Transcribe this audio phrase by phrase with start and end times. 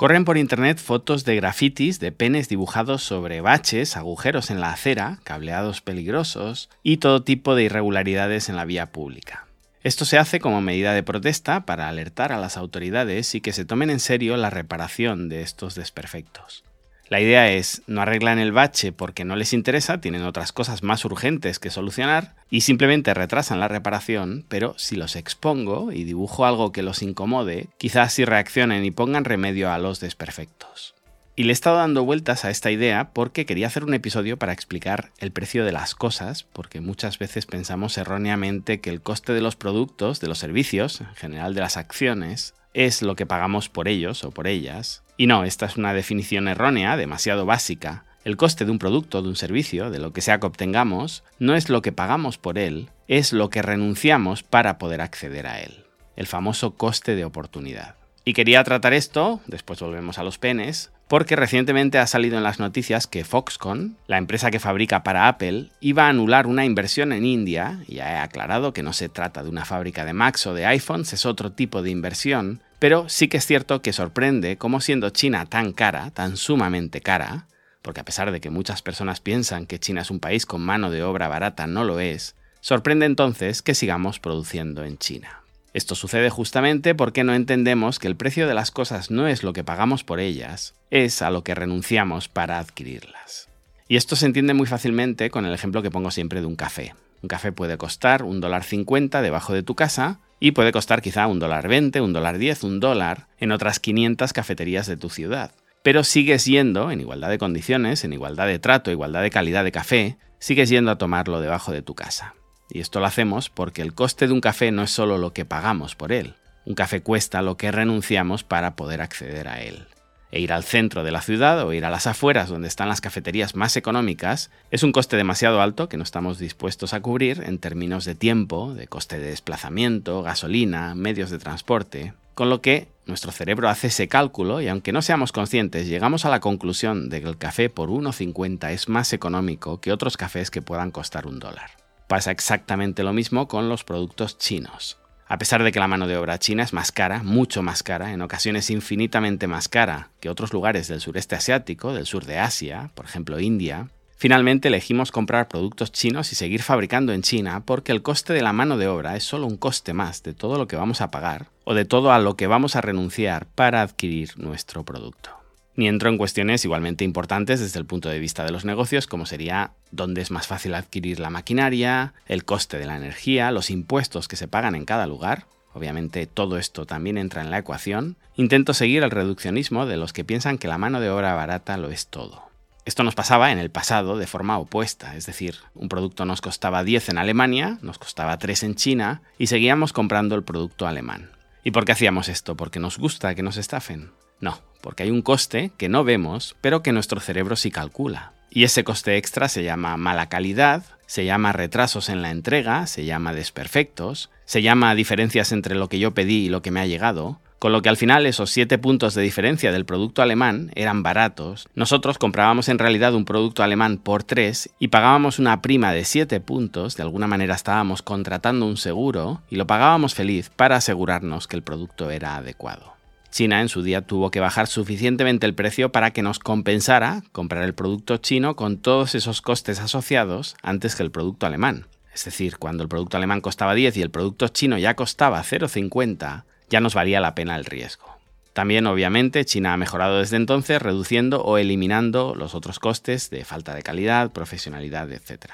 [0.00, 5.18] Corren por internet fotos de grafitis de penes dibujados sobre baches, agujeros en la acera,
[5.24, 9.46] cableados peligrosos y todo tipo de irregularidades en la vía pública.
[9.82, 13.66] Esto se hace como medida de protesta para alertar a las autoridades y que se
[13.66, 16.64] tomen en serio la reparación de estos desperfectos.
[17.10, 21.04] La idea es, no arreglan el bache porque no les interesa, tienen otras cosas más
[21.04, 26.70] urgentes que solucionar y simplemente retrasan la reparación, pero si los expongo y dibujo algo
[26.70, 30.94] que los incomode, quizás sí reaccionen y pongan remedio a los desperfectos.
[31.34, 34.52] Y le he estado dando vueltas a esta idea porque quería hacer un episodio para
[34.52, 39.40] explicar el precio de las cosas, porque muchas veces pensamos erróneamente que el coste de
[39.40, 43.88] los productos, de los servicios, en general de las acciones, es lo que pagamos por
[43.88, 45.02] ellos o por ellas.
[45.20, 48.04] Y no, esta es una definición errónea, demasiado básica.
[48.24, 51.54] El coste de un producto, de un servicio, de lo que sea que obtengamos, no
[51.54, 55.84] es lo que pagamos por él, es lo que renunciamos para poder acceder a él.
[56.16, 57.96] El famoso coste de oportunidad.
[58.24, 62.58] Y quería tratar esto, después volvemos a los penes, porque recientemente ha salido en las
[62.58, 67.26] noticias que Foxconn, la empresa que fabrica para Apple, iba a anular una inversión en
[67.26, 70.64] India, ya he aclarado que no se trata de una fábrica de Macs o de
[70.64, 75.10] iPhones, es otro tipo de inversión, pero sí que es cierto que sorprende cómo siendo
[75.10, 77.46] China tan cara, tan sumamente cara,
[77.82, 80.90] porque a pesar de que muchas personas piensan que China es un país con mano
[80.90, 85.42] de obra barata, no lo es, sorprende entonces que sigamos produciendo en China.
[85.74, 89.52] Esto sucede justamente porque no entendemos que el precio de las cosas no es lo
[89.52, 93.48] que pagamos por ellas, es a lo que renunciamos para adquirirlas.
[93.88, 96.94] Y esto se entiende muy fácilmente con el ejemplo que pongo siempre de un café.
[97.22, 101.26] Un café puede costar un dólar cincuenta debajo de tu casa y puede costar quizá
[101.26, 105.52] un dólar veinte, un dólar diez, un dólar en otras 500 cafeterías de tu ciudad.
[105.82, 109.72] Pero sigues yendo, en igualdad de condiciones, en igualdad de trato, igualdad de calidad de
[109.72, 112.34] café, sigues yendo a tomarlo debajo de tu casa.
[112.70, 115.44] Y esto lo hacemos porque el coste de un café no es solo lo que
[115.44, 116.34] pagamos por él.
[116.64, 119.86] Un café cuesta lo que renunciamos para poder acceder a él.
[120.32, 123.00] E ir al centro de la ciudad o ir a las afueras donde están las
[123.00, 127.58] cafeterías más económicas es un coste demasiado alto que no estamos dispuestos a cubrir en
[127.58, 133.32] términos de tiempo, de coste de desplazamiento, gasolina, medios de transporte, con lo que nuestro
[133.32, 137.28] cerebro hace ese cálculo y aunque no seamos conscientes llegamos a la conclusión de que
[137.28, 141.70] el café por 1,50 es más económico que otros cafés que puedan costar un dólar.
[142.06, 144.99] Pasa exactamente lo mismo con los productos chinos.
[145.30, 148.12] A pesar de que la mano de obra china es más cara, mucho más cara,
[148.12, 152.90] en ocasiones infinitamente más cara que otros lugares del sureste asiático, del sur de Asia,
[152.96, 153.86] por ejemplo India,
[154.16, 158.52] finalmente elegimos comprar productos chinos y seguir fabricando en China porque el coste de la
[158.52, 161.46] mano de obra es solo un coste más de todo lo que vamos a pagar
[161.62, 165.39] o de todo a lo que vamos a renunciar para adquirir nuestro producto
[165.80, 169.24] ni entro en cuestiones igualmente importantes desde el punto de vista de los negocios, como
[169.24, 174.28] sería dónde es más fácil adquirir la maquinaria, el coste de la energía, los impuestos
[174.28, 175.46] que se pagan en cada lugar.
[175.72, 178.18] Obviamente todo esto también entra en la ecuación.
[178.36, 181.88] Intento seguir el reduccionismo de los que piensan que la mano de obra barata lo
[181.88, 182.42] es todo.
[182.84, 186.84] Esto nos pasaba en el pasado de forma opuesta, es decir, un producto nos costaba
[186.84, 191.30] 10 en Alemania, nos costaba 3 en China y seguíamos comprando el producto alemán.
[191.64, 192.54] ¿Y por qué hacíamos esto?
[192.54, 194.10] ¿Porque nos gusta que nos estafen?
[194.40, 198.32] No, porque hay un coste que no vemos, pero que nuestro cerebro sí calcula.
[198.50, 203.04] Y ese coste extra se llama mala calidad, se llama retrasos en la entrega, se
[203.04, 206.86] llama desperfectos, se llama diferencias entre lo que yo pedí y lo que me ha
[206.86, 211.02] llegado, con lo que al final esos 7 puntos de diferencia del producto alemán eran
[211.02, 211.68] baratos.
[211.74, 216.40] Nosotros comprábamos en realidad un producto alemán por 3 y pagábamos una prima de 7
[216.40, 221.56] puntos, de alguna manera estábamos contratando un seguro y lo pagábamos feliz para asegurarnos que
[221.56, 222.99] el producto era adecuado.
[223.30, 227.64] China en su día tuvo que bajar suficientemente el precio para que nos compensara comprar
[227.64, 231.86] el producto chino con todos esos costes asociados antes que el producto alemán.
[232.12, 236.44] Es decir, cuando el producto alemán costaba 10 y el producto chino ya costaba 0,50,
[236.68, 238.18] ya nos valía la pena el riesgo.
[238.52, 243.74] También, obviamente, China ha mejorado desde entonces reduciendo o eliminando los otros costes de falta
[243.74, 245.52] de calidad, profesionalidad, etc.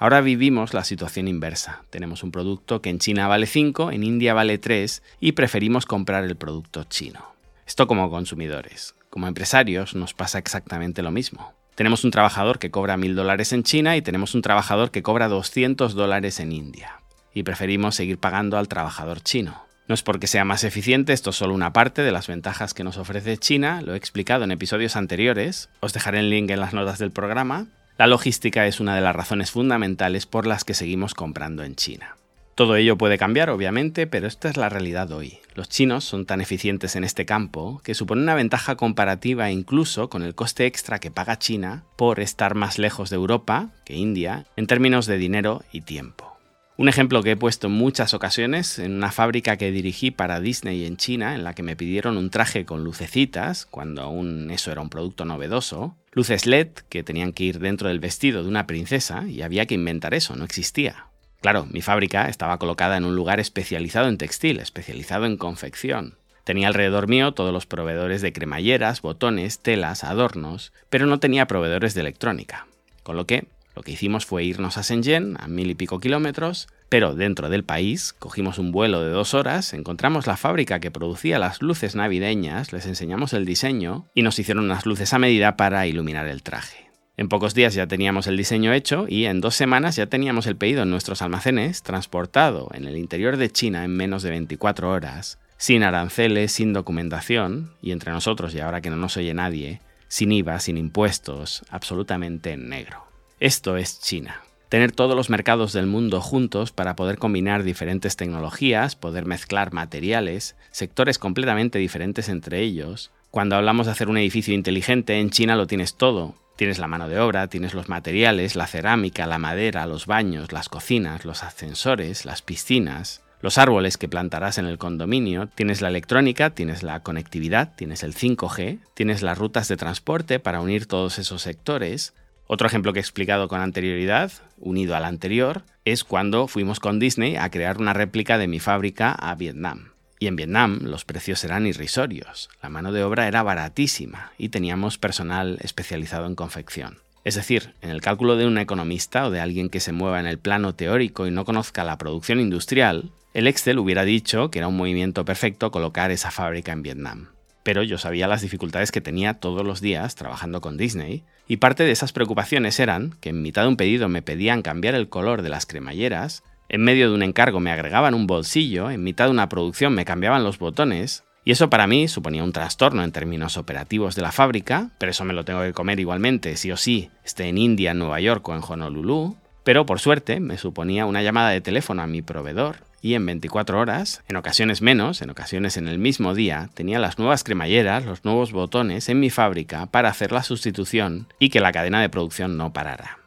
[0.00, 1.82] Ahora vivimos la situación inversa.
[1.90, 6.22] Tenemos un producto que en China vale 5, en India vale 3 y preferimos comprar
[6.22, 7.34] el producto chino.
[7.66, 8.94] Esto como consumidores.
[9.10, 11.52] Como empresarios nos pasa exactamente lo mismo.
[11.74, 15.26] Tenemos un trabajador que cobra 1.000 dólares en China y tenemos un trabajador que cobra
[15.26, 17.00] 200 dólares en India.
[17.34, 19.64] Y preferimos seguir pagando al trabajador chino.
[19.88, 22.84] No es porque sea más eficiente, esto es solo una parte de las ventajas que
[22.84, 26.74] nos ofrece China, lo he explicado en episodios anteriores, os dejaré el link en las
[26.74, 27.66] notas del programa,
[27.98, 32.16] la logística es una de las razones fundamentales por las que seguimos comprando en China.
[32.54, 35.38] Todo ello puede cambiar, obviamente, pero esta es la realidad hoy.
[35.54, 40.22] Los chinos son tan eficientes en este campo que supone una ventaja comparativa incluso con
[40.22, 44.68] el coste extra que paga China por estar más lejos de Europa que India en
[44.68, 46.38] términos de dinero y tiempo.
[46.76, 50.84] Un ejemplo que he puesto en muchas ocasiones en una fábrica que dirigí para Disney
[50.86, 54.80] en China, en la que me pidieron un traje con lucecitas, cuando aún eso era
[54.80, 59.22] un producto novedoso, luces LED que tenían que ir dentro del vestido de una princesa
[59.28, 61.06] y había que inventar eso, no existía.
[61.40, 66.18] Claro, mi fábrica estaba colocada en un lugar especializado en textil, especializado en confección.
[66.42, 71.94] Tenía alrededor mío todos los proveedores de cremalleras, botones, telas, adornos, pero no tenía proveedores
[71.94, 72.66] de electrónica.
[73.04, 73.46] Con lo que
[73.78, 77.62] lo que hicimos fue irnos a Shenzhen, a mil y pico kilómetros, pero dentro del
[77.62, 82.72] país cogimos un vuelo de dos horas, encontramos la fábrica que producía las luces navideñas,
[82.72, 86.90] les enseñamos el diseño y nos hicieron unas luces a medida para iluminar el traje.
[87.16, 90.56] En pocos días ya teníamos el diseño hecho y en dos semanas ya teníamos el
[90.56, 95.38] pedido en nuestros almacenes, transportado en el interior de China en menos de 24 horas,
[95.56, 100.32] sin aranceles, sin documentación, y entre nosotros, y ahora que no nos oye nadie, sin
[100.32, 103.07] IVA, sin impuestos, absolutamente en negro.
[103.40, 104.42] Esto es China.
[104.68, 110.56] Tener todos los mercados del mundo juntos para poder combinar diferentes tecnologías, poder mezclar materiales,
[110.72, 113.12] sectores completamente diferentes entre ellos.
[113.30, 116.34] Cuando hablamos de hacer un edificio inteligente, en China lo tienes todo.
[116.56, 120.68] Tienes la mano de obra, tienes los materiales, la cerámica, la madera, los baños, las
[120.68, 126.50] cocinas, los ascensores, las piscinas, los árboles que plantarás en el condominio, tienes la electrónica,
[126.50, 131.42] tienes la conectividad, tienes el 5G, tienes las rutas de transporte para unir todos esos
[131.42, 132.14] sectores,
[132.48, 137.36] otro ejemplo que he explicado con anterioridad, unido al anterior, es cuando fuimos con Disney
[137.36, 139.92] a crear una réplica de mi fábrica a Vietnam.
[140.18, 144.96] Y en Vietnam los precios eran irrisorios, la mano de obra era baratísima y teníamos
[144.96, 146.98] personal especializado en confección.
[147.22, 150.26] Es decir, en el cálculo de un economista o de alguien que se mueva en
[150.26, 154.68] el plano teórico y no conozca la producción industrial, el Excel hubiera dicho que era
[154.68, 157.28] un movimiento perfecto colocar esa fábrica en Vietnam
[157.68, 161.84] pero yo sabía las dificultades que tenía todos los días trabajando con Disney, y parte
[161.84, 165.42] de esas preocupaciones eran que en mitad de un pedido me pedían cambiar el color
[165.42, 169.32] de las cremalleras, en medio de un encargo me agregaban un bolsillo, en mitad de
[169.32, 173.58] una producción me cambiaban los botones, y eso para mí suponía un trastorno en términos
[173.58, 177.10] operativos de la fábrica, pero eso me lo tengo que comer igualmente, sí o sí,
[177.22, 181.22] esté en India, en Nueva York o en Honolulu, pero por suerte me suponía una
[181.22, 185.76] llamada de teléfono a mi proveedor y en 24 horas, en ocasiones menos, en ocasiones
[185.76, 190.08] en el mismo día, tenía las nuevas cremalleras, los nuevos botones en mi fábrica para
[190.08, 193.18] hacer la sustitución y que la cadena de producción no parara.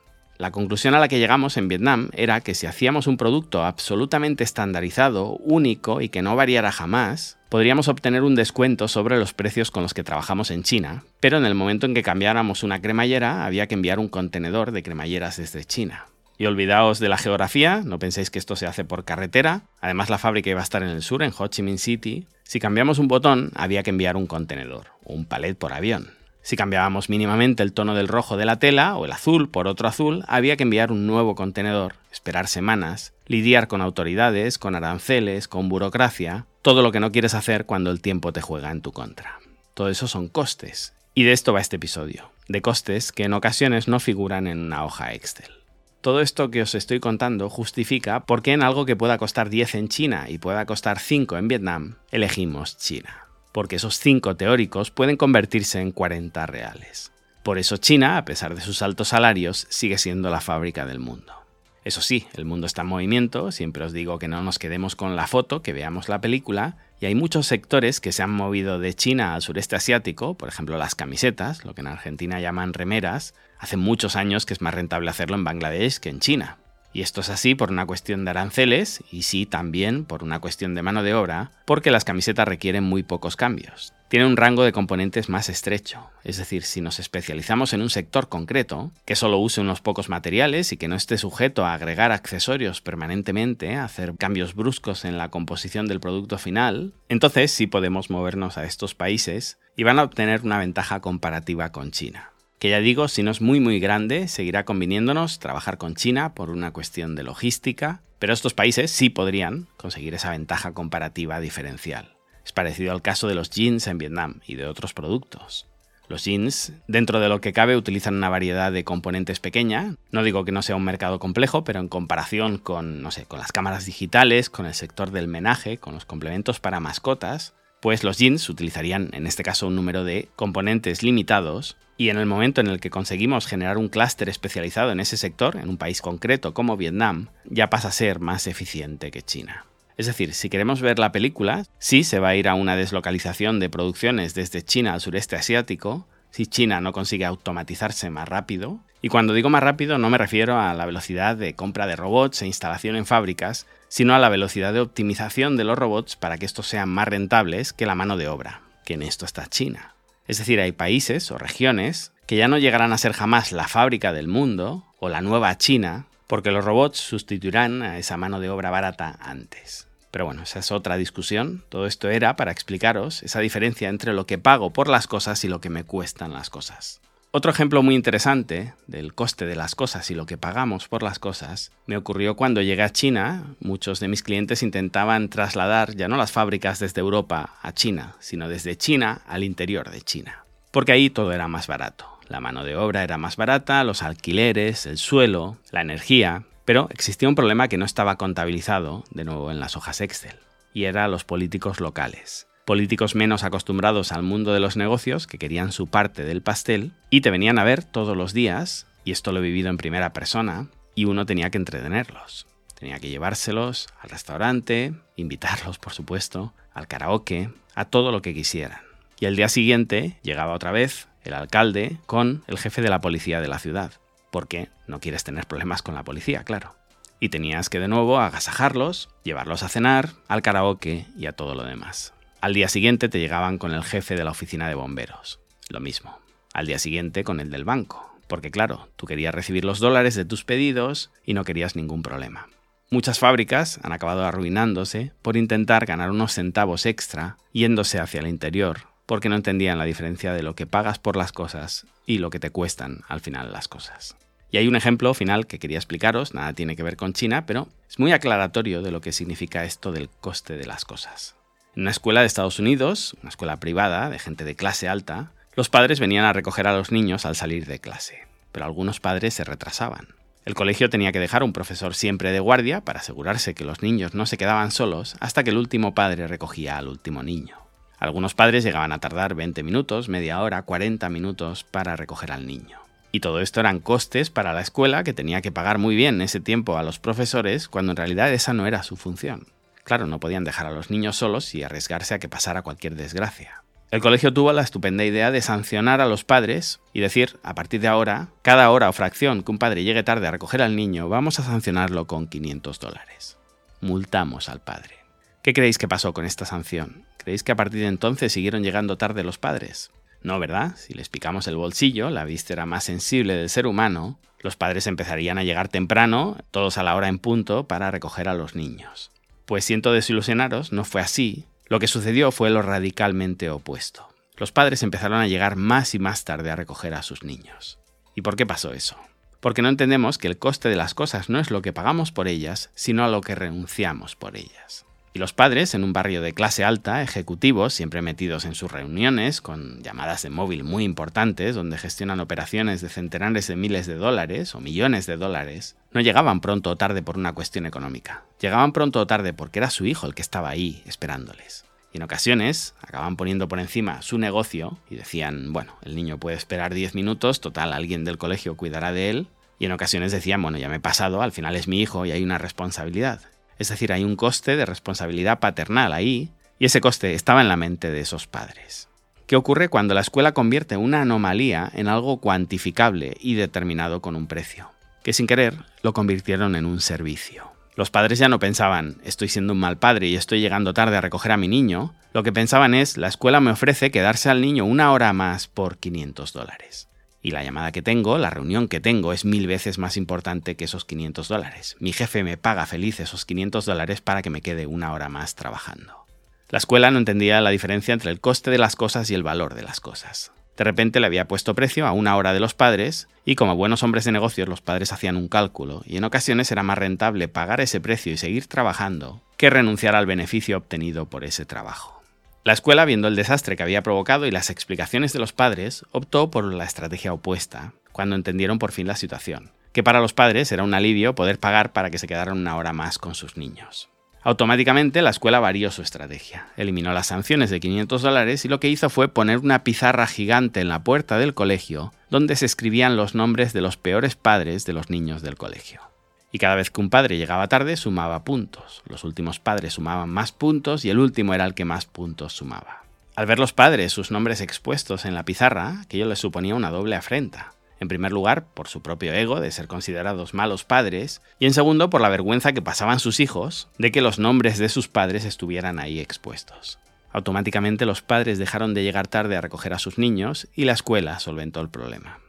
[0.41, 4.43] La conclusión a la que llegamos en Vietnam era que si hacíamos un producto absolutamente
[4.43, 9.83] estandarizado, único y que no variara jamás, podríamos obtener un descuento sobre los precios con
[9.83, 13.67] los que trabajamos en China, pero en el momento en que cambiáramos una cremallera había
[13.67, 16.07] que enviar un contenedor de cremalleras desde China.
[16.41, 19.61] Y olvidaos de la geografía, no penséis que esto se hace por carretera.
[19.79, 22.25] Además, la fábrica iba a estar en el sur, en Ho Chi Minh City.
[22.41, 26.15] Si cambiamos un botón, había que enviar un contenedor o un palet por avión.
[26.41, 29.87] Si cambiábamos mínimamente el tono del rojo de la tela o el azul por otro
[29.87, 35.69] azul, había que enviar un nuevo contenedor, esperar semanas, lidiar con autoridades, con aranceles, con
[35.69, 39.37] burocracia, todo lo que no quieres hacer cuando el tiempo te juega en tu contra.
[39.75, 40.93] Todo eso son costes.
[41.13, 44.83] Y de esto va este episodio, de costes que en ocasiones no figuran en una
[44.83, 45.60] hoja Excel.
[46.01, 49.75] Todo esto que os estoy contando justifica por qué en algo que pueda costar 10
[49.75, 53.27] en China y pueda costar 5 en Vietnam, elegimos China.
[53.51, 57.11] Porque esos 5 teóricos pueden convertirse en 40 reales.
[57.43, 61.40] Por eso China, a pesar de sus altos salarios, sigue siendo la fábrica del mundo.
[61.83, 65.15] Eso sí, el mundo está en movimiento, siempre os digo que no nos quedemos con
[65.15, 68.93] la foto, que veamos la película, y hay muchos sectores que se han movido de
[68.93, 73.77] China al sureste asiático, por ejemplo las camisetas, lo que en Argentina llaman remeras, hace
[73.77, 76.57] muchos años que es más rentable hacerlo en Bangladesh que en China.
[76.93, 80.75] Y esto es así por una cuestión de aranceles y sí también por una cuestión
[80.75, 83.93] de mano de obra, porque las camisetas requieren muy pocos cambios.
[84.11, 88.27] Tiene un rango de componentes más estrecho, es decir, si nos especializamos en un sector
[88.27, 92.81] concreto, que solo use unos pocos materiales y que no esté sujeto a agregar accesorios
[92.81, 98.57] permanentemente, a hacer cambios bruscos en la composición del producto final, entonces sí podemos movernos
[98.57, 103.07] a estos países y van a obtener una ventaja comparativa con China que ya digo,
[103.07, 107.23] si no es muy muy grande, seguirá conviniéndonos trabajar con China por una cuestión de
[107.23, 112.20] logística, pero estos países sí podrían conseguir esa ventaja comparativa diferencial.
[112.45, 115.67] Es parecido al caso de los jeans en Vietnam y de otros productos.
[116.07, 119.95] Los jeans, dentro de lo que cabe, utilizan una variedad de componentes pequeña.
[120.11, 123.39] No digo que no sea un mercado complejo, pero en comparación con, no sé, con
[123.39, 128.17] las cámaras digitales, con el sector del menaje, con los complementos para mascotas, pues los
[128.17, 132.67] jeans utilizarían en este caso un número de componentes limitados y en el momento en
[132.67, 136.75] el que conseguimos generar un clúster especializado en ese sector, en un país concreto como
[136.75, 139.65] Vietnam, ya pasa a ser más eficiente que China.
[139.97, 143.59] Es decir, si queremos ver la película, sí se va a ir a una deslocalización
[143.59, 148.79] de producciones desde China al sureste asiático, si China no consigue automatizarse más rápido.
[149.01, 152.41] Y cuando digo más rápido no me refiero a la velocidad de compra de robots
[152.41, 156.45] e instalación en fábricas, sino a la velocidad de optimización de los robots para que
[156.45, 159.95] estos sean más rentables que la mano de obra, que en esto está China.
[160.27, 164.13] Es decir, hay países o regiones que ya no llegarán a ser jamás la fábrica
[164.13, 168.69] del mundo o la nueva China, porque los robots sustituirán a esa mano de obra
[168.69, 169.89] barata antes.
[170.11, 171.65] Pero bueno, esa es otra discusión.
[171.67, 175.49] Todo esto era para explicaros esa diferencia entre lo que pago por las cosas y
[175.49, 177.01] lo que me cuestan las cosas.
[177.31, 181.19] Otro ejemplo muy interesante del coste de las cosas y lo que pagamos por las
[181.19, 183.43] cosas me ocurrió cuando llegué a China.
[183.59, 188.47] Muchos de mis clientes intentaban trasladar ya no las fábricas desde Europa a China, sino
[188.47, 190.45] desde China al interior de China.
[190.71, 192.10] Porque ahí todo era más barato.
[192.31, 197.27] La mano de obra era más barata, los alquileres, el suelo, la energía, pero existía
[197.27, 200.37] un problema que no estaba contabilizado, de nuevo en las hojas Excel,
[200.73, 202.47] y era los políticos locales.
[202.63, 207.19] Políticos menos acostumbrados al mundo de los negocios, que querían su parte del pastel, y
[207.19, 210.69] te venían a ver todos los días, y esto lo he vivido en primera persona,
[210.95, 212.47] y uno tenía que entretenerlos.
[212.79, 218.79] Tenía que llevárselos al restaurante, invitarlos, por supuesto, al karaoke, a todo lo que quisieran.
[219.19, 223.41] Y el día siguiente llegaba otra vez el alcalde con el jefe de la policía
[223.41, 223.93] de la ciudad,
[224.31, 226.75] porque no quieres tener problemas con la policía, claro.
[227.19, 231.63] Y tenías que de nuevo agasajarlos, llevarlos a cenar, al karaoke y a todo lo
[231.63, 232.13] demás.
[232.41, 235.39] Al día siguiente te llegaban con el jefe de la oficina de bomberos.
[235.69, 236.17] Lo mismo.
[236.53, 238.11] Al día siguiente con el del banco.
[238.27, 242.47] Porque claro, tú querías recibir los dólares de tus pedidos y no querías ningún problema.
[242.89, 248.90] Muchas fábricas han acabado arruinándose por intentar ganar unos centavos extra yéndose hacia el interior
[249.11, 252.39] porque no entendían la diferencia de lo que pagas por las cosas y lo que
[252.39, 254.15] te cuestan al final las cosas.
[254.51, 257.67] Y hay un ejemplo final que quería explicaros, nada tiene que ver con China, pero
[257.89, 261.35] es muy aclaratorio de lo que significa esto del coste de las cosas.
[261.75, 265.67] En una escuela de Estados Unidos, una escuela privada de gente de clase alta, los
[265.67, 269.43] padres venían a recoger a los niños al salir de clase, pero algunos padres se
[269.43, 270.07] retrasaban.
[270.45, 274.13] El colegio tenía que dejar un profesor siempre de guardia para asegurarse que los niños
[274.13, 277.60] no se quedaban solos hasta que el último padre recogía al último niño.
[278.01, 282.79] Algunos padres llegaban a tardar 20 minutos, media hora, 40 minutos para recoger al niño.
[283.11, 286.39] Y todo esto eran costes para la escuela que tenía que pagar muy bien ese
[286.39, 289.45] tiempo a los profesores cuando en realidad esa no era su función.
[289.83, 293.61] Claro, no podían dejar a los niños solos y arriesgarse a que pasara cualquier desgracia.
[293.91, 297.81] El colegio tuvo la estupenda idea de sancionar a los padres y decir, a partir
[297.81, 301.07] de ahora, cada hora o fracción que un padre llegue tarde a recoger al niño,
[301.07, 303.37] vamos a sancionarlo con 500 dólares.
[303.79, 305.00] Multamos al padre.
[305.43, 307.03] ¿Qué creéis que pasó con esta sanción?
[307.17, 309.89] ¿Creéis que a partir de entonces siguieron llegando tarde los padres?
[310.21, 310.75] No, ¿verdad?
[310.77, 315.39] Si les picamos el bolsillo, la víscera más sensible del ser humano, los padres empezarían
[315.39, 319.09] a llegar temprano, todos a la hora en punto, para recoger a los niños.
[319.47, 321.45] Pues siento desilusionaros, no fue así.
[321.65, 324.09] Lo que sucedió fue lo radicalmente opuesto.
[324.37, 327.79] Los padres empezaron a llegar más y más tarde a recoger a sus niños.
[328.13, 328.95] ¿Y por qué pasó eso?
[329.39, 332.27] Porque no entendemos que el coste de las cosas no es lo que pagamos por
[332.27, 334.85] ellas, sino a lo que renunciamos por ellas.
[335.13, 339.41] Y los padres, en un barrio de clase alta, ejecutivos, siempre metidos en sus reuniones,
[339.41, 344.55] con llamadas de móvil muy importantes, donde gestionan operaciones de centenares de miles de dólares
[344.55, 348.23] o millones de dólares, no llegaban pronto o tarde por una cuestión económica.
[348.39, 351.65] Llegaban pronto o tarde porque era su hijo el que estaba ahí esperándoles.
[351.91, 356.37] Y en ocasiones acababan poniendo por encima su negocio y decían, bueno, el niño puede
[356.37, 359.27] esperar 10 minutos, total, alguien del colegio cuidará de él.
[359.59, 362.11] Y en ocasiones decían, bueno, ya me he pasado, al final es mi hijo y
[362.11, 363.19] hay una responsabilidad.
[363.61, 367.57] Es decir, hay un coste de responsabilidad paternal ahí, y ese coste estaba en la
[367.57, 368.89] mente de esos padres.
[369.27, 374.25] ¿Qué ocurre cuando la escuela convierte una anomalía en algo cuantificable y determinado con un
[374.25, 374.71] precio?
[375.03, 377.51] Que sin querer lo convirtieron en un servicio.
[377.75, 381.01] Los padres ya no pensaban, estoy siendo un mal padre y estoy llegando tarde a
[381.01, 381.93] recoger a mi niño.
[382.15, 385.77] Lo que pensaban es, la escuela me ofrece quedarse al niño una hora más por
[385.77, 386.87] 500 dólares.
[387.21, 390.65] Y la llamada que tengo, la reunión que tengo, es mil veces más importante que
[390.65, 391.75] esos 500 dólares.
[391.79, 395.35] Mi jefe me paga feliz esos 500 dólares para que me quede una hora más
[395.35, 396.05] trabajando.
[396.49, 399.53] La escuela no entendía la diferencia entre el coste de las cosas y el valor
[399.53, 400.31] de las cosas.
[400.57, 403.83] De repente le había puesto precio a una hora de los padres y como buenos
[403.83, 407.61] hombres de negocios los padres hacían un cálculo y en ocasiones era más rentable pagar
[407.61, 412.00] ese precio y seguir trabajando que renunciar al beneficio obtenido por ese trabajo.
[412.43, 416.31] La escuela, viendo el desastre que había provocado y las explicaciones de los padres, optó
[416.31, 420.63] por la estrategia opuesta, cuando entendieron por fin la situación, que para los padres era
[420.63, 423.89] un alivio poder pagar para que se quedaran una hora más con sus niños.
[424.23, 428.69] Automáticamente la escuela varió su estrategia, eliminó las sanciones de 500 dólares y lo que
[428.69, 433.13] hizo fue poner una pizarra gigante en la puerta del colegio donde se escribían los
[433.13, 435.90] nombres de los peores padres de los niños del colegio.
[436.31, 438.81] Y cada vez que un padre llegaba tarde sumaba puntos.
[438.87, 442.83] Los últimos padres sumaban más puntos y el último era el que más puntos sumaba.
[443.15, 446.95] Al ver los padres sus nombres expuestos en la pizarra, aquello les suponía una doble
[446.95, 447.53] afrenta.
[447.81, 451.89] En primer lugar, por su propio ego de ser considerados malos padres, y en segundo,
[451.89, 455.79] por la vergüenza que pasaban sus hijos de que los nombres de sus padres estuvieran
[455.79, 456.79] ahí expuestos.
[457.11, 461.19] Automáticamente los padres dejaron de llegar tarde a recoger a sus niños y la escuela
[461.19, 462.19] solventó el problema.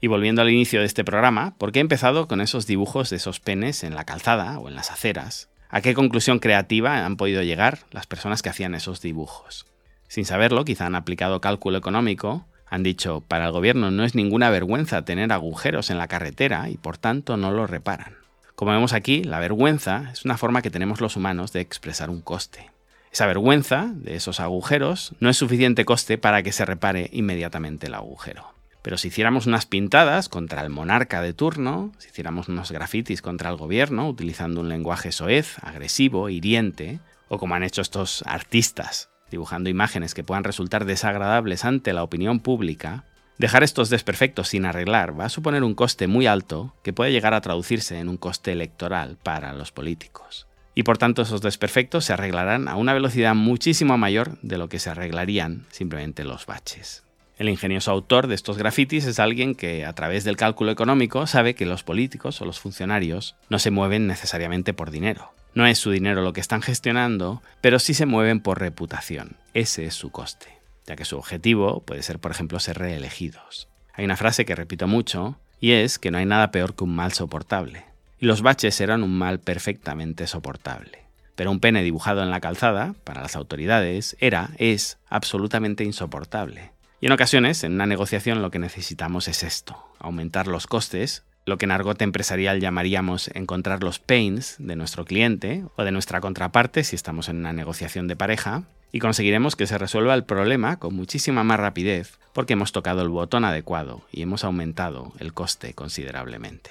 [0.00, 3.16] Y volviendo al inicio de este programa, ¿por qué he empezado con esos dibujos de
[3.16, 5.48] esos penes en la calzada o en las aceras?
[5.68, 9.66] ¿A qué conclusión creativa han podido llegar las personas que hacían esos dibujos?
[10.08, 14.48] Sin saberlo, quizá han aplicado cálculo económico han dicho, para el gobierno no es ninguna
[14.48, 18.14] vergüenza tener agujeros en la carretera y por tanto no lo reparan.
[18.54, 22.20] Como vemos aquí, la vergüenza es una forma que tenemos los humanos de expresar un
[22.20, 22.70] coste.
[23.10, 27.94] Esa vergüenza de esos agujeros no es suficiente coste para que se repare inmediatamente el
[27.94, 28.59] agujero.
[28.82, 33.50] Pero si hiciéramos unas pintadas contra el monarca de turno, si hiciéramos unos grafitis contra
[33.50, 39.70] el gobierno utilizando un lenguaje soez, agresivo, hiriente, o como han hecho estos artistas dibujando
[39.70, 43.04] imágenes que puedan resultar desagradables ante la opinión pública,
[43.38, 47.32] dejar estos desperfectos sin arreglar va a suponer un coste muy alto que puede llegar
[47.32, 50.46] a traducirse en un coste electoral para los políticos.
[50.74, 54.78] Y por tanto esos desperfectos se arreglarán a una velocidad muchísimo mayor de lo que
[54.78, 57.04] se arreglarían simplemente los baches.
[57.40, 61.54] El ingenioso autor de estos grafitis es alguien que, a través del cálculo económico, sabe
[61.54, 65.32] que los políticos o los funcionarios no se mueven necesariamente por dinero.
[65.54, 69.38] No es su dinero lo que están gestionando, pero sí se mueven por reputación.
[69.54, 70.48] Ese es su coste,
[70.86, 73.68] ya que su objetivo puede ser, por ejemplo, ser reelegidos.
[73.94, 76.94] Hay una frase que repito mucho, y es que no hay nada peor que un
[76.94, 77.86] mal soportable.
[78.18, 81.04] Y los baches eran un mal perfectamente soportable.
[81.36, 86.72] Pero un pene dibujado en la calzada, para las autoridades, era, es, absolutamente insoportable.
[87.00, 91.58] Y en ocasiones, en una negociación, lo que necesitamos es esto, aumentar los costes lo
[91.58, 96.84] que en argot empresarial llamaríamos encontrar los pains de nuestro cliente o de nuestra contraparte
[96.84, 100.94] si estamos en una negociación de pareja, y conseguiremos que se resuelva el problema con
[100.94, 106.70] muchísima más rapidez porque hemos tocado el botón adecuado y hemos aumentado el coste considerablemente.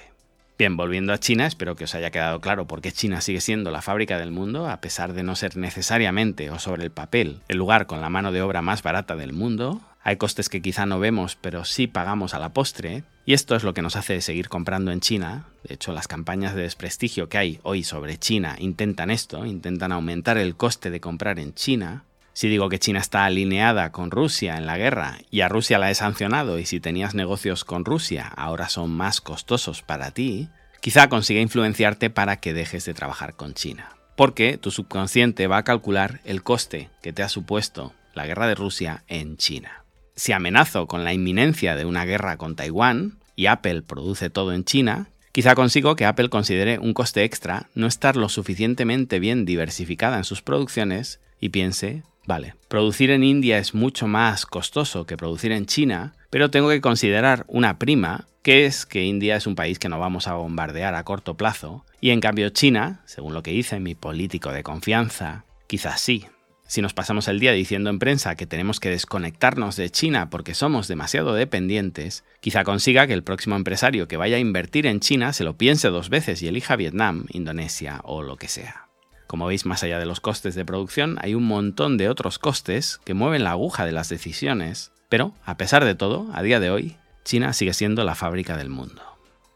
[0.58, 3.70] Bien, volviendo a China, espero que os haya quedado claro por qué China sigue siendo
[3.70, 7.56] la fábrica del mundo, a pesar de no ser necesariamente o sobre el papel el
[7.56, 10.98] lugar con la mano de obra más barata del mundo, hay costes que quizá no
[10.98, 14.48] vemos, pero sí pagamos a la postre, y esto es lo que nos hace seguir
[14.48, 15.46] comprando en China.
[15.62, 20.38] De hecho, las campañas de desprestigio que hay hoy sobre China intentan esto, intentan aumentar
[20.38, 22.04] el coste de comprar en China.
[22.32, 25.90] Si digo que China está alineada con Rusia en la guerra y a Rusia la
[25.90, 30.48] he sancionado y si tenías negocios con Rusia ahora son más costosos para ti,
[30.80, 33.90] quizá consiga influenciarte para que dejes de trabajar con China.
[34.16, 38.54] Porque tu subconsciente va a calcular el coste que te ha supuesto la guerra de
[38.54, 39.80] Rusia en China
[40.16, 44.64] si amenazo con la inminencia de una guerra con Taiwán y Apple produce todo en
[44.64, 50.18] China, quizá consigo que Apple considere un coste extra no estar lo suficientemente bien diversificada
[50.18, 55.52] en sus producciones y piense, vale, producir en India es mucho más costoso que producir
[55.52, 59.78] en China, pero tengo que considerar una prima, que es que India es un país
[59.78, 63.50] que no vamos a bombardear a corto plazo, y en cambio China, según lo que
[63.52, 66.26] dice mi político de confianza, quizás sí.
[66.70, 70.54] Si nos pasamos el día diciendo en prensa que tenemos que desconectarnos de China porque
[70.54, 75.32] somos demasiado dependientes, quizá consiga que el próximo empresario que vaya a invertir en China
[75.32, 78.86] se lo piense dos veces y elija Vietnam, Indonesia o lo que sea.
[79.26, 83.00] Como veis, más allá de los costes de producción, hay un montón de otros costes
[83.04, 86.70] que mueven la aguja de las decisiones, pero, a pesar de todo, a día de
[86.70, 89.09] hoy, China sigue siendo la fábrica del mundo.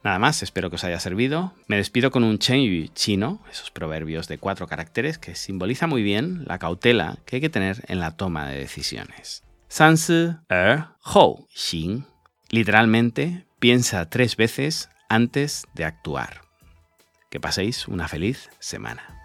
[0.05, 1.55] Nada más, espero que os haya servido.
[1.67, 6.45] Me despido con un Yu chino, esos proverbios de cuatro caracteres que simboliza muy bien
[6.45, 9.45] la cautela que hay que tener en la toma de decisiones.
[9.69, 12.05] Sansi er hou xin.
[12.51, 16.43] Literalmente, piensa tres veces antes de actuar.
[17.31, 19.24] Que paséis una feliz semana.